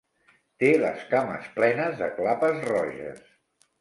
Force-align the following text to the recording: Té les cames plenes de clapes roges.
Té 0.63 0.69
les 0.83 1.03
cames 1.11 1.51
plenes 1.59 2.01
de 2.03 2.09
clapes 2.17 2.67
roges. 2.73 3.21